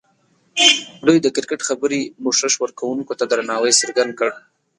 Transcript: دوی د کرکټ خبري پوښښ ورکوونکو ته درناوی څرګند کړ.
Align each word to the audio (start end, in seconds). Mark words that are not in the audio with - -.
دوی 1.05 1.17
د 1.21 1.27
کرکټ 1.35 1.61
خبري 1.69 2.01
پوښښ 2.23 2.53
ورکوونکو 2.63 3.13
ته 3.19 3.25
درناوی 3.31 3.71
څرګند 3.81 4.11
کړ. 4.19 4.29